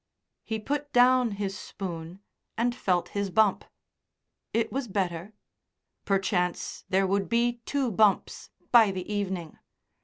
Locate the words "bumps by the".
7.91-9.05